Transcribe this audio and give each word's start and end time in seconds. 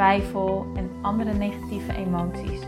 twijfel 0.00 0.66
en 0.74 0.90
andere 1.02 1.32
negatieve 1.32 1.94
emoties 1.94 2.60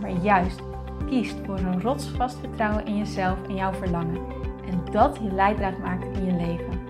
maar 0.00 0.10
juist 0.10 0.60
kiest 1.06 1.36
voor 1.44 1.58
een 1.58 1.80
rotsvast 1.80 2.38
vertrouwen 2.38 2.86
in 2.86 2.96
jezelf 2.96 3.48
en 3.48 3.54
jouw 3.54 3.72
verlangen. 3.72 4.26
En 4.66 4.84
dat 4.92 5.16
je 5.16 5.32
leidraad 5.32 5.78
maakt 5.78 6.16
in 6.16 6.24
je 6.24 6.32
leven. 6.32 6.80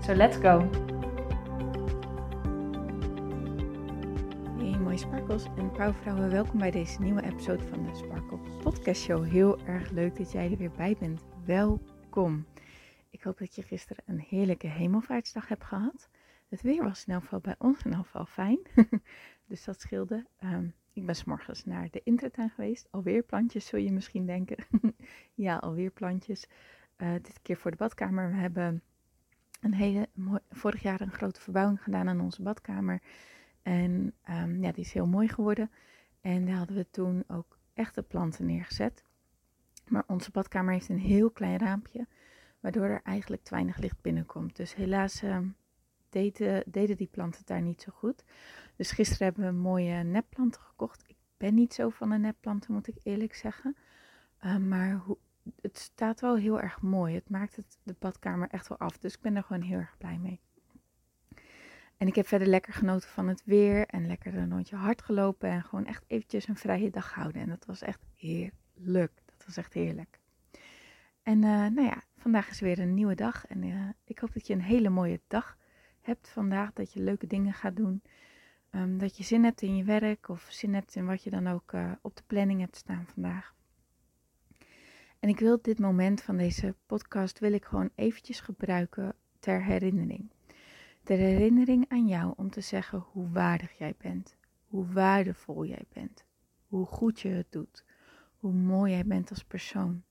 So 0.00 0.14
let's 0.14 0.36
go! 0.36 0.68
Hey 4.58 4.78
mooie 4.78 4.96
sparkels 4.96 5.44
en 5.56 5.70
powervrouwen, 5.70 6.30
welkom 6.30 6.58
bij 6.58 6.70
deze 6.70 7.00
nieuwe 7.00 7.22
episode 7.22 7.62
van 7.62 7.86
de 7.86 7.94
Sparkle 7.94 8.38
Podcast 8.62 9.02
Show. 9.02 9.26
Heel 9.26 9.58
erg 9.66 9.90
leuk 9.90 10.16
dat 10.16 10.32
jij 10.32 10.50
er 10.50 10.56
weer 10.56 10.72
bij 10.76 10.96
bent. 10.98 11.22
Welkom! 11.44 12.46
Ik 13.10 13.22
hoop 13.22 13.38
dat 13.38 13.54
je 13.54 13.62
gisteren 13.62 14.04
een 14.06 14.24
heerlijke 14.28 14.68
hemelvaartsdag 14.68 15.48
hebt 15.48 15.64
gehad. 15.64 16.08
Het 16.52 16.62
weer 16.62 16.82
was 16.82 17.04
in 17.06 17.14
elk 17.14 17.42
bij 17.42 17.54
ons 17.58 17.82
in 17.82 17.92
elk 17.92 18.04
geval 18.04 18.26
fijn. 18.26 18.58
dus 19.48 19.64
dat 19.64 19.80
scheelde. 19.80 20.26
Um, 20.44 20.74
ik 20.92 21.06
ben 21.06 21.14
s'morgens 21.14 21.64
naar 21.64 21.88
de 21.90 22.00
intratuin 22.04 22.50
geweest. 22.50 22.88
Alweer 22.90 23.22
plantjes, 23.22 23.66
zul 23.66 23.78
je 23.78 23.92
misschien 23.92 24.26
denken. 24.26 24.56
ja, 25.34 25.56
alweer 25.56 25.90
plantjes. 25.90 26.46
Uh, 26.96 27.12
dit 27.12 27.38
keer 27.42 27.56
voor 27.56 27.70
de 27.70 27.76
badkamer. 27.76 28.30
We 28.30 28.36
hebben 28.36 28.82
een 29.60 29.74
hele 29.74 30.08
vorig 30.50 30.82
jaar 30.82 31.00
een 31.00 31.12
grote 31.12 31.40
verbouwing 31.40 31.82
gedaan 31.82 32.08
aan 32.08 32.20
onze 32.20 32.42
badkamer. 32.42 33.02
En 33.62 34.14
um, 34.30 34.62
ja, 34.62 34.72
die 34.72 34.84
is 34.84 34.92
heel 34.92 35.06
mooi 35.06 35.28
geworden. 35.28 35.70
En 36.20 36.46
daar 36.46 36.56
hadden 36.56 36.76
we 36.76 36.90
toen 36.90 37.24
ook 37.26 37.58
echte 37.74 38.02
planten 38.02 38.46
neergezet. 38.46 39.04
Maar 39.88 40.04
onze 40.06 40.30
badkamer 40.30 40.72
heeft 40.72 40.88
een 40.88 40.98
heel 40.98 41.30
klein 41.30 41.58
raampje, 41.58 42.06
waardoor 42.60 42.84
er 42.84 43.02
eigenlijk 43.02 43.42
te 43.42 43.54
weinig 43.54 43.76
licht 43.76 44.00
binnenkomt. 44.00 44.56
Dus 44.56 44.74
helaas 44.74 45.22
uh, 45.22 45.38
deden, 46.12 46.96
die 46.96 47.08
planten 47.10 47.42
daar 47.44 47.62
niet 47.62 47.82
zo 47.82 47.92
goed. 47.94 48.24
Dus 48.76 48.90
gisteren 48.90 49.26
hebben 49.26 49.44
we 49.44 49.60
mooie 49.60 50.02
nepplanten 50.02 50.60
gekocht. 50.60 51.04
Ik 51.06 51.16
ben 51.36 51.54
niet 51.54 51.74
zo 51.74 51.88
van 51.88 52.10
de 52.10 52.18
nepplanten, 52.18 52.72
moet 52.72 52.88
ik 52.88 52.96
eerlijk 53.02 53.34
zeggen. 53.34 53.76
Uh, 54.44 54.56
maar 54.56 54.94
hoe, 54.94 55.18
het 55.60 55.78
staat 55.78 56.20
wel 56.20 56.36
heel 56.36 56.60
erg 56.60 56.80
mooi. 56.80 57.14
Het 57.14 57.30
maakt 57.30 57.56
het, 57.56 57.78
de 57.82 57.96
badkamer 57.98 58.48
echt 58.48 58.68
wel 58.68 58.78
af. 58.78 58.98
Dus 58.98 59.14
ik 59.14 59.20
ben 59.20 59.36
er 59.36 59.42
gewoon 59.42 59.62
heel 59.62 59.78
erg 59.78 59.96
blij 59.98 60.18
mee. 60.18 60.40
En 61.96 62.06
ik 62.06 62.14
heb 62.14 62.26
verder 62.26 62.48
lekker 62.48 62.72
genoten 62.72 63.08
van 63.08 63.28
het 63.28 63.42
weer. 63.44 63.86
En 63.86 64.06
lekker 64.06 64.34
een 64.34 64.50
rondje 64.50 64.76
hard 64.76 65.02
gelopen. 65.02 65.50
En 65.50 65.62
gewoon 65.62 65.86
echt 65.86 66.04
eventjes 66.06 66.48
een 66.48 66.56
vrije 66.56 66.90
dag 66.90 67.14
houden. 67.14 67.42
En 67.42 67.48
dat 67.48 67.64
was 67.64 67.82
echt 67.82 68.00
heerlijk. 68.16 69.22
Dat 69.24 69.44
was 69.46 69.56
echt 69.56 69.72
heerlijk. 69.72 70.20
En 71.22 71.36
uh, 71.36 71.50
nou 71.50 71.82
ja, 71.82 72.02
vandaag 72.16 72.50
is 72.50 72.60
weer 72.60 72.78
een 72.78 72.94
nieuwe 72.94 73.14
dag. 73.14 73.46
En 73.46 73.62
uh, 73.62 73.88
ik 74.04 74.18
hoop 74.18 74.32
dat 74.32 74.46
je 74.46 74.52
een 74.52 74.62
hele 74.62 74.88
mooie 74.88 75.20
dag 75.26 75.56
hebt 76.02 76.28
vandaag. 76.28 76.72
Dat 76.72 76.92
je 76.92 77.00
leuke 77.00 77.26
dingen 77.26 77.52
gaat 77.52 77.76
doen. 77.76 78.02
Um, 78.70 78.98
dat 78.98 79.16
je 79.16 79.24
zin 79.24 79.44
hebt 79.44 79.62
in 79.62 79.76
je 79.76 79.84
werk 79.84 80.28
of 80.28 80.46
zin 80.50 80.74
hebt 80.74 80.94
in 80.94 81.06
wat 81.06 81.22
je 81.22 81.30
dan 81.30 81.46
ook 81.46 81.72
uh, 81.72 81.92
op 82.02 82.16
de 82.16 82.22
planning 82.26 82.60
hebt 82.60 82.76
staan 82.76 83.06
vandaag. 83.06 83.54
En 85.18 85.28
ik 85.28 85.38
wil 85.38 85.58
dit 85.62 85.78
moment 85.78 86.22
van 86.22 86.36
deze 86.36 86.74
podcast 86.86 87.38
wil 87.38 87.52
ik 87.52 87.64
gewoon 87.64 87.90
eventjes 87.94 88.40
gebruiken 88.40 89.14
ter 89.38 89.64
herinnering. 89.64 90.30
Ter 91.02 91.16
herinnering 91.16 91.84
aan 91.88 92.06
jou 92.06 92.32
om 92.36 92.50
te 92.50 92.60
zeggen 92.60 92.98
hoe 92.98 93.28
waardig 93.30 93.78
jij 93.78 93.94
bent, 93.98 94.36
hoe 94.66 94.86
waardevol 94.86 95.64
jij 95.64 95.84
bent, 95.92 96.24
hoe 96.66 96.86
goed 96.86 97.20
je 97.20 97.28
het 97.28 97.52
doet, 97.52 97.84
hoe 98.36 98.52
mooi 98.52 98.92
jij 98.92 99.04
bent 99.04 99.30
als 99.30 99.44
persoon. 99.44 100.02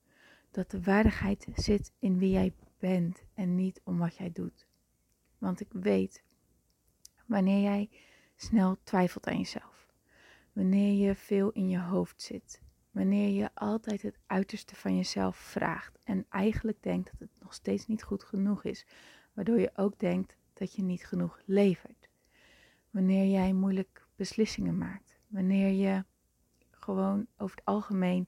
Dat 0.52 0.72
de 0.72 0.82
waardigheid 0.82 1.48
zit 1.54 1.92
in 2.00 2.18
wie 2.18 2.32
jij 2.32 2.54
bent 2.80 3.24
en 3.34 3.56
niet 3.56 3.82
om 3.84 3.98
wat 3.98 4.16
jij 4.16 4.32
doet. 4.32 4.68
Want 5.42 5.60
ik 5.60 5.72
weet, 5.72 6.24
wanneer 7.26 7.62
jij 7.62 7.90
snel 8.36 8.78
twijfelt 8.84 9.28
aan 9.28 9.38
jezelf. 9.38 9.88
Wanneer 10.54 11.08
je 11.08 11.16
veel 11.16 11.52
in 11.52 11.70
je 11.70 11.80
hoofd 11.80 12.22
zit. 12.22 12.62
Wanneer 12.92 13.30
je 13.30 13.50
altijd 13.54 14.02
het 14.02 14.20
uiterste 14.26 14.76
van 14.76 14.96
jezelf 14.96 15.38
vraagt 15.38 16.00
en 16.04 16.26
eigenlijk 16.30 16.84
denkt 16.84 17.12
dat 17.12 17.20
het 17.20 17.42
nog 17.42 17.54
steeds 17.54 17.88
niet 17.88 18.04
goed 18.04 18.24
genoeg 18.24 18.64
is, 18.64 18.86
waardoor 19.34 19.60
je 19.60 19.72
ook 19.76 20.00
denkt 20.00 20.36
dat 20.54 20.74
je 20.74 20.84
niet 20.84 21.06
genoeg 21.06 21.40
levert. 21.46 22.10
Wanneer 22.90 23.26
jij 23.26 23.54
moeilijk 23.54 24.08
beslissingen 24.16 24.78
maakt. 24.78 25.20
Wanneer 25.28 25.72
je 25.72 26.06
gewoon 26.72 27.28
over 27.38 27.56
het 27.56 27.66
algemeen 27.66 28.28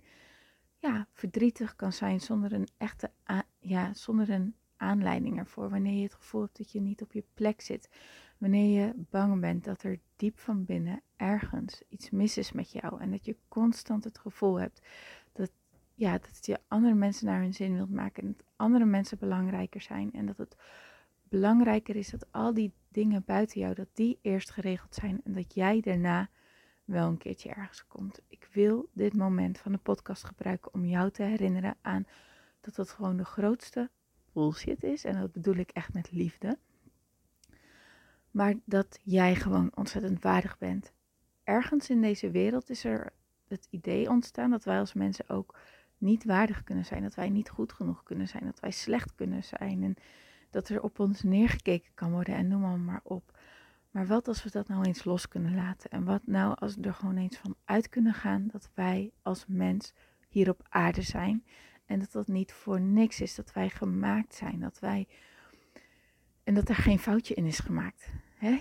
ja, 0.78 1.07
verdrietig 1.12 1.75
kan 1.75 1.94
zijn 1.94 2.19
zonder 2.19 2.53
een 2.53 2.68
echte 2.78 3.12
ja, 3.59 3.94
zonder 3.94 4.30
een 4.30 4.56
aanleiding 4.83 5.38
ervoor. 5.38 5.69
Wanneer 5.69 5.97
je 5.97 6.03
het 6.03 6.13
gevoel 6.13 6.41
hebt 6.41 6.57
dat 6.57 6.71
je 6.71 6.81
niet 6.81 7.01
op 7.01 7.13
je 7.13 7.23
plek 7.33 7.61
zit. 7.61 7.89
Wanneer 8.38 8.81
je 8.81 8.94
bang 8.95 9.39
bent 9.39 9.63
dat 9.63 9.83
er 9.83 9.99
diep 10.16 10.39
van 10.39 10.66
binnen 10.66 11.01
ergens 11.16 11.83
iets 11.89 12.09
mis 12.09 12.38
is 12.38 12.51
met 12.51 12.71
jou. 12.71 13.01
En 13.01 13.11
dat 13.11 13.25
je 13.25 13.38
constant 13.47 14.03
het 14.03 14.17
gevoel 14.17 14.59
hebt 14.59 14.81
dat, 15.33 15.51
ja, 15.94 16.11
dat 16.11 16.45
je 16.45 16.59
andere 16.67 16.94
mensen 16.94 17.25
naar 17.25 17.41
hun 17.41 17.53
zin 17.53 17.75
wilt 17.75 17.91
maken. 17.91 18.23
En 18.23 18.33
dat 18.38 18.45
andere 18.55 18.85
mensen 18.85 19.17
belangrijker 19.19 19.81
zijn. 19.81 20.13
En 20.13 20.25
dat 20.25 20.38
het 20.38 20.55
belangrijker 21.29 21.95
is 21.95 22.09
dat 22.09 22.31
al 22.31 22.53
die 22.53 22.73
dingen 22.89 23.23
buiten 23.25 23.61
jou, 23.61 23.73
dat 23.73 23.89
die 23.94 24.19
eerst 24.21 24.51
geregeld 24.51 24.95
zijn. 24.95 25.21
En 25.23 25.33
dat 25.33 25.53
jij 25.53 25.81
daarna 25.81 26.29
wel 26.85 27.07
een 27.07 27.17
keertje 27.17 27.50
ergens 27.50 27.88
komt. 27.88 28.21
Ik 28.27 28.47
wil 28.51 28.89
dit 28.94 29.13
moment 29.13 29.57
van 29.57 29.71
de 29.71 29.77
podcast 29.77 30.23
gebruiken 30.23 30.73
om 30.73 30.85
jou 30.85 31.11
te 31.11 31.23
herinneren 31.23 31.77
aan 31.81 32.05
dat 32.61 32.75
dat 32.75 32.89
gewoon 32.89 33.17
de 33.17 33.25
grootste 33.25 33.89
bullshit 34.33 34.83
is. 34.83 35.03
En 35.03 35.19
dat 35.19 35.31
bedoel 35.31 35.55
ik 35.55 35.69
echt 35.69 35.94
met 35.94 36.11
liefde. 36.11 36.57
Maar 38.31 38.53
dat 38.66 38.99
jij 39.03 39.35
gewoon 39.35 39.71
ontzettend 39.75 40.21
waardig 40.21 40.57
bent. 40.57 40.94
Ergens 41.44 41.89
in 41.89 42.01
deze 42.01 42.31
wereld 42.31 42.69
is 42.69 42.83
er 42.83 43.13
het 43.47 43.67
idee 43.69 44.09
ontstaan 44.09 44.49
dat 44.49 44.63
wij 44.63 44.79
als 44.79 44.94
mensen 44.94 45.29
ook 45.29 45.59
niet 45.97 46.25
waardig 46.25 46.63
kunnen 46.63 46.85
zijn. 46.85 47.03
Dat 47.03 47.16
wij 47.16 47.29
niet 47.29 47.49
goed 47.49 47.73
genoeg 47.73 48.03
kunnen 48.03 48.27
zijn. 48.27 48.45
Dat 48.45 48.59
wij 48.59 48.71
slecht 48.71 49.16
kunnen 49.16 49.44
zijn. 49.44 49.83
En 49.83 49.95
dat 50.50 50.69
er 50.69 50.81
op 50.81 51.00
ons 51.00 51.23
neergekeken 51.23 51.91
kan 51.94 52.11
worden 52.11 52.35
en 52.35 52.47
noem 52.47 52.85
maar 52.85 53.01
op. 53.03 53.38
Maar 53.91 54.07
wat 54.07 54.27
als 54.27 54.44
we 54.44 54.50
dat 54.50 54.67
nou 54.67 54.85
eens 54.85 55.03
los 55.03 55.27
kunnen 55.27 55.55
laten? 55.55 55.89
En 55.89 56.03
wat 56.03 56.21
nou 56.25 56.55
als 56.59 56.75
we 56.75 56.81
er 56.81 56.94
gewoon 56.94 57.17
eens 57.17 57.38
van 57.38 57.55
uit 57.65 57.89
kunnen 57.89 58.13
gaan 58.13 58.47
dat 58.51 58.69
wij 58.73 59.11
als 59.21 59.45
mens 59.47 59.94
hier 60.27 60.50
op 60.50 60.65
aarde 60.69 61.01
zijn. 61.01 61.44
En 61.85 61.99
dat 61.99 62.11
dat 62.11 62.27
niet 62.27 62.53
voor 62.53 62.81
niks 62.81 63.21
is. 63.21 63.35
Dat 63.35 63.53
wij 63.53 63.69
gemaakt 63.69 64.35
zijn. 64.35 64.59
Dat 64.59 64.79
wij. 64.79 65.07
En 66.44 66.53
dat 66.53 66.69
er 66.69 66.75
geen 66.75 66.99
foutje 66.99 67.33
in 67.33 67.45
is 67.45 67.59
gemaakt. 67.59 68.09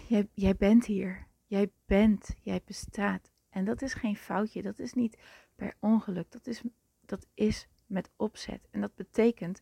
Jij, 0.09 0.29
jij 0.35 0.57
bent 0.57 0.87
hier. 0.87 1.27
Jij 1.47 1.71
bent. 1.87 2.37
Jij 2.41 2.63
bestaat. 2.65 3.33
En 3.51 3.65
dat 3.65 3.83
is 3.83 3.95
geen 3.95 4.17
foutje. 4.17 4.63
Dat 4.63 4.79
is 4.79 4.93
niet 4.93 5.19
per 5.55 5.75
ongeluk. 5.79 6.31
Dat 6.31 6.47
is, 6.47 6.63
dat 7.01 7.27
is 7.35 7.69
met 7.87 8.11
opzet. 8.17 8.69
En 8.71 8.81
dat 8.81 8.95
betekent 8.95 9.61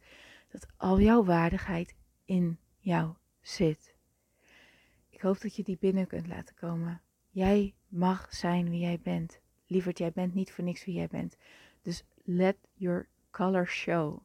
dat 0.48 0.66
al 0.76 1.00
jouw 1.00 1.24
waardigheid 1.24 1.94
in 2.24 2.58
jou 2.78 3.14
zit. 3.40 3.94
Ik 5.08 5.20
hoop 5.20 5.40
dat 5.40 5.56
je 5.56 5.62
die 5.62 5.78
binnen 5.80 6.06
kunt 6.06 6.26
laten 6.26 6.54
komen. 6.54 7.02
Jij 7.30 7.74
mag 7.88 8.34
zijn 8.34 8.70
wie 8.70 8.80
jij 8.80 9.00
bent. 9.00 9.40
Lieverd, 9.66 9.98
jij 9.98 10.12
bent 10.12 10.34
niet 10.34 10.52
voor 10.52 10.64
niks 10.64 10.84
wie 10.84 10.94
jij 10.94 11.08
bent. 11.08 11.36
Dus 11.82 12.04
let 12.24 12.56
your 12.74 13.08
color 13.30 13.66
show. 13.66 14.18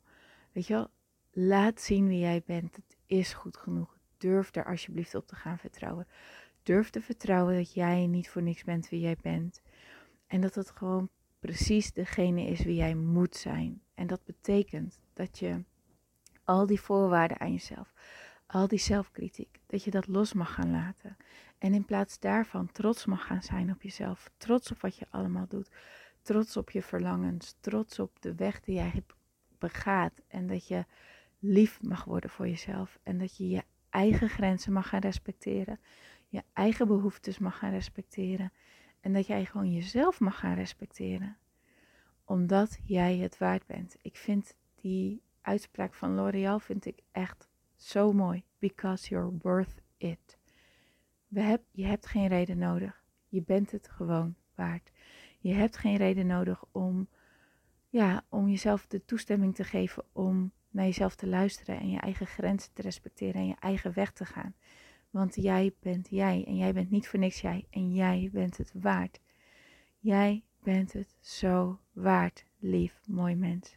Weet 0.51 0.67
je 0.67 0.73
wel, 0.73 0.89
laat 1.31 1.81
zien 1.81 2.07
wie 2.07 2.19
jij 2.19 2.43
bent. 2.45 2.75
Het 2.75 2.97
is 3.05 3.33
goed 3.33 3.57
genoeg. 3.57 3.97
Durf 4.17 4.51
daar 4.51 4.65
alsjeblieft 4.65 5.15
op 5.15 5.27
te 5.27 5.35
gaan 5.35 5.57
vertrouwen. 5.57 6.07
Durf 6.63 6.89
te 6.89 7.01
vertrouwen 7.01 7.55
dat 7.55 7.73
jij 7.73 8.07
niet 8.07 8.29
voor 8.29 8.41
niks 8.41 8.63
bent 8.63 8.89
wie 8.89 8.99
jij 8.99 9.17
bent. 9.21 9.61
En 10.27 10.41
dat 10.41 10.55
het 10.55 10.71
gewoon 10.71 11.09
precies 11.39 11.93
degene 11.93 12.45
is 12.45 12.63
wie 12.63 12.75
jij 12.75 12.95
moet 12.95 13.35
zijn. 13.35 13.81
En 13.93 14.07
dat 14.07 14.25
betekent 14.25 14.99
dat 15.13 15.39
je 15.39 15.63
al 16.43 16.65
die 16.65 16.81
voorwaarden 16.81 17.39
aan 17.39 17.51
jezelf, 17.51 17.93
al 18.45 18.67
die 18.67 18.79
zelfkritiek, 18.79 19.59
dat 19.65 19.83
je 19.83 19.91
dat 19.91 20.07
los 20.07 20.33
mag 20.33 20.53
gaan 20.53 20.71
laten. 20.71 21.17
En 21.57 21.73
in 21.73 21.85
plaats 21.85 22.19
daarvan 22.19 22.71
trots 22.71 23.05
mag 23.05 23.25
gaan 23.25 23.41
zijn 23.41 23.71
op 23.71 23.81
jezelf. 23.81 24.31
Trots 24.37 24.71
op 24.71 24.81
wat 24.81 24.97
je 24.97 25.05
allemaal 25.09 25.47
doet. 25.47 25.69
Trots 26.25 26.57
op 26.57 26.72
je 26.72 26.81
verlangens. 26.81 27.56
Trots 27.60 28.00
op 28.00 28.22
de 28.22 28.36
weg 28.36 28.62
die 28.62 28.75
jij 28.75 29.04
begaat. 29.57 30.22
En 30.27 30.48
dat 30.48 30.68
je 30.68 30.86
lief 31.39 31.81
mag 31.81 32.04
worden 32.04 32.30
voor 32.30 32.48
jezelf. 32.48 33.00
En 33.04 33.18
dat 33.18 33.38
je 33.38 33.50
je 33.50 33.63
eigen 33.89 34.30
grenzen 34.30 34.74
mag 34.74 34.88
gaan 34.88 35.00
respecteren. 35.00 35.80
Je 36.27 36.44
eigen 36.54 36.88
behoeftes 36.88 37.38
mag 37.38 37.57
gaan 37.57 37.72
respecteren. 37.72 38.51
En 39.00 39.13
dat 39.13 39.27
jij 39.27 39.45
gewoon 39.45 39.74
jezelf 39.74 40.19
mag 40.19 40.39
gaan 40.39 40.56
respecteren. 40.56 41.38
Omdat 42.24 42.80
jij 42.83 43.18
het 43.18 43.38
waard 43.38 43.66
bent. 43.66 43.95
Ik 44.01 44.18
vind 44.18 44.56
die 44.75 45.22
uitspraak 45.42 45.94
van 45.94 46.16
L'Oreal 46.16 46.60
vind 46.60 46.86
ik 46.86 47.00
echt 47.12 47.50
zo 47.75 48.13
mooi. 48.13 48.44
Because 48.60 49.10
you're 49.10 49.38
worth 49.42 49.81
it. 49.98 50.38
We 51.27 51.60
je 51.72 51.86
hebt 51.86 52.06
geen 52.06 52.27
reden 52.27 52.57
nodig. 52.57 53.04
Je 53.27 53.42
bent 53.42 53.72
het 53.72 53.89
gewoon 53.89 54.36
waard. 54.56 54.92
Je 55.45 55.53
hebt 55.53 55.77
geen 55.77 55.95
reden 55.95 56.27
nodig 56.27 56.63
om, 56.71 57.07
ja, 57.89 58.25
om 58.30 58.50
jezelf 58.50 58.88
de 58.88 59.06
toestemming 59.06 59.56
te 59.56 59.63
geven 59.63 60.03
om 60.12 60.51
naar 60.69 60.86
jezelf 60.86 61.15
te 61.15 61.27
luisteren 61.27 61.80
en 61.80 61.89
je 61.89 62.00
eigen 62.00 62.27
grenzen 62.27 62.74
te 62.74 62.81
respecteren 62.81 63.42
en 63.42 63.47
je 63.47 63.56
eigen 63.59 63.94
weg 63.94 64.12
te 64.12 64.25
gaan. 64.25 64.56
Want 65.09 65.36
jij 65.36 65.74
bent 65.80 66.07
jij 66.09 66.44
en 66.47 66.57
jij 66.57 66.74
bent 66.74 66.89
niet 66.89 67.07
voor 67.07 67.19
niks 67.19 67.42
jij 67.42 67.68
en 67.69 67.94
jij 67.94 68.30
bent 68.33 68.57
het 68.57 68.71
waard. 68.74 69.19
Jij 70.00 70.44
bent 70.63 70.94
het 70.94 71.15
zo 71.19 71.80
waard, 71.94 72.45
lief, 72.59 73.00
mooi 73.07 73.36
mens. 73.36 73.75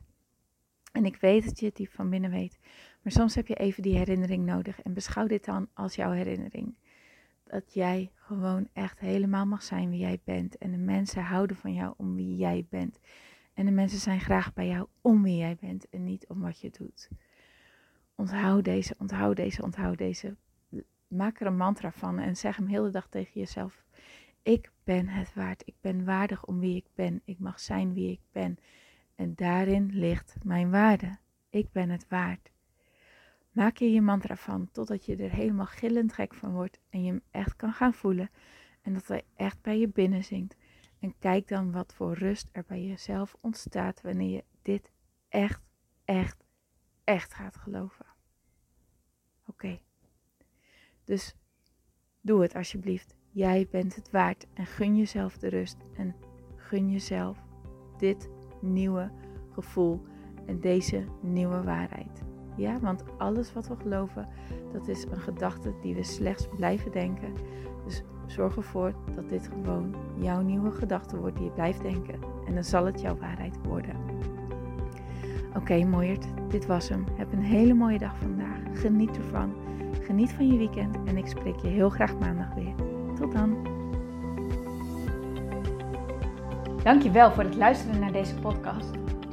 En 0.93 1.05
ik 1.05 1.17
weet 1.17 1.44
dat 1.44 1.61
je 1.61 1.67
het 1.67 1.76
diep 1.76 1.93
van 1.93 2.11
binnen 2.11 2.31
weet. 2.31 2.59
Maar 3.03 3.12
soms 3.12 3.35
heb 3.35 3.47
je 3.47 3.55
even 3.55 3.82
die 3.82 3.97
herinnering 3.97 4.44
nodig. 4.44 4.82
En 4.82 4.94
beschouw 4.94 5.26
dit 5.26 5.44
dan 5.44 5.69
als 5.75 5.94
jouw 5.94 6.11
herinnering. 6.12 6.76
Dat 7.49 7.75
jij 7.75 8.11
gewoon 8.15 8.69
echt 8.73 8.99
helemaal 8.99 9.47
mag 9.47 9.62
zijn 9.62 9.91
wie 9.91 9.99
jij 9.99 10.21
bent. 10.25 10.59
En 10.59 10.71
de 10.71 10.79
mensen 10.79 11.23
houden 11.23 11.56
van 11.56 11.75
jou 11.75 11.95
om 11.97 12.15
wie 12.15 12.37
jij 12.37 12.67
bent. 12.69 13.00
En 13.55 13.67
de 13.67 13.73
mensen 13.73 13.99
zijn 13.99 14.21
graag 14.21 14.53
bij 14.53 14.67
jou 14.67 14.87
om 15.00 15.23
wie 15.23 15.37
jij 15.37 15.56
bent 15.61 15.89
en 15.89 16.05
niet 16.05 16.27
om 16.27 16.41
wat 16.41 16.61
je 16.61 16.71
doet. 16.71 17.09
Onthoud 18.15 18.65
deze, 18.65 18.95
onthoud 18.99 19.37
deze, 19.37 19.62
onthoud 19.62 19.99
deze. 19.99 20.37
Maak 21.09 21.41
er 21.41 21.47
een 21.47 21.56
mantra 21.56 21.93
van 21.93 22.19
en 22.19 22.37
zeg 22.37 22.56
hem 22.56 22.67
heel 22.67 22.83
de 22.83 22.91
dag 22.91 23.09
tegen 23.09 23.41
jezelf. 23.41 23.85
Ik 24.43 24.73
ben 24.85 25.09
het 25.09 25.35
waard. 25.35 25.62
Ik 25.65 25.75
ben 25.81 26.05
waardig 26.05 26.45
om 26.45 26.59
wie 26.59 26.77
ik 26.77 26.87
ben. 26.95 27.23
Ik 27.25 27.39
mag 27.39 27.61
zijn 27.61 27.93
wie 27.93 28.11
ik 28.11 28.21
ben. 28.33 28.59
En 29.15 29.35
daarin 29.35 29.91
ligt 29.93 30.37
mijn 30.43 30.71
waarde. 30.71 31.19
Ik 31.50 31.73
ben 31.73 31.91
het 31.91 32.09
waard. 32.09 32.50
Maak 33.58 33.76
je 33.76 33.93
je 33.93 34.00
mantra 34.00 34.37
van 34.37 34.69
totdat 34.72 35.05
je 35.05 35.16
er 35.16 35.31
helemaal 35.31 35.66
gillend 35.66 36.12
gek 36.12 36.34
van 36.34 36.52
wordt 36.52 36.81
en 36.90 37.02
je 37.02 37.10
hem 37.10 37.22
echt 37.31 37.56
kan 37.56 37.72
gaan 37.72 37.94
voelen 37.94 38.31
en 38.82 38.93
dat 38.93 39.06
hij 39.06 39.22
echt 39.37 39.62
bij 39.62 39.78
je 39.78 39.88
binnen 39.88 40.25
zingt. 40.25 40.56
En 41.00 41.14
kijk 41.19 41.49
dan 41.49 41.72
wat 41.72 41.94
voor 41.94 42.14
rust 42.14 42.49
er 42.52 42.64
bij 42.66 42.84
jezelf 42.84 43.37
ontstaat 43.40 44.00
wanneer 44.00 44.31
je 44.31 44.44
dit 44.62 44.93
echt, 45.28 45.62
echt, 46.05 46.44
echt 47.05 47.34
gaat 47.34 47.56
geloven. 47.56 48.06
Oké. 49.46 49.78
Dus 51.04 51.34
doe 52.20 52.43
het 52.43 52.54
alsjeblieft. 52.54 53.14
Jij 53.31 53.66
bent 53.70 53.94
het 53.94 54.11
waard 54.11 54.46
en 54.54 54.66
gun 54.66 54.96
jezelf 54.96 55.38
de 55.38 55.49
rust 55.49 55.76
en 55.96 56.14
gun 56.56 56.90
jezelf 56.90 57.38
dit 57.96 58.31
nieuwe 58.61 59.12
gevoel 59.50 60.06
en 60.46 60.61
deze 60.61 61.06
nieuwe 61.22 61.62
waarheid. 61.62 62.27
Ja, 62.58 62.78
want 62.81 63.05
alles 63.19 63.52
wat 63.52 63.69
we 63.69 63.75
geloven, 63.76 64.28
dat 64.72 64.88
is 64.88 65.05
een 65.10 65.20
gedachte 65.20 65.72
die 65.82 65.94
we 65.94 66.02
slechts 66.02 66.49
blijven 66.56 66.93
denken. 66.93 67.32
Dus 67.84 68.02
zorg 68.26 68.56
ervoor 68.56 68.93
dat 69.14 69.28
dit 69.28 69.49
gewoon 69.52 69.94
jouw 70.14 70.40
nieuwe 70.40 70.70
gedachte 70.70 71.16
wordt 71.16 71.37
die 71.37 71.44
je 71.44 71.50
blijft 71.50 71.82
denken. 71.82 72.14
En 72.46 72.55
dan 72.55 72.64
zal 72.64 72.87
het 72.87 73.00
jouw 73.00 73.16
waarheid 73.16 73.56
worden. 73.66 73.96
Oké, 75.49 75.58
okay, 75.58 75.82
mooierd, 75.82 76.26
dit 76.49 76.66
was 76.66 76.88
hem. 76.88 77.05
Heb 77.16 77.32
een 77.32 77.43
hele 77.43 77.75
mooie 77.75 77.99
dag 77.99 78.19
vandaag. 78.19 78.58
Geniet 78.72 79.16
ervan. 79.16 79.52
Geniet 80.02 80.32
van 80.32 80.46
je 80.46 80.58
weekend 80.58 80.96
en 81.04 81.16
ik 81.16 81.26
spreek 81.26 81.56
je 81.56 81.69
heel 81.69 81.90
graag 81.90 82.19
maandag 82.19 82.54
weer. 82.54 82.75
Tot 83.14 83.32
dan. 83.32 83.56
Dankjewel 86.82 87.31
voor 87.32 87.44
het 87.44 87.56
luisteren 87.56 88.00
naar 88.00 88.12
deze 88.12 88.34
podcast. 88.34 88.90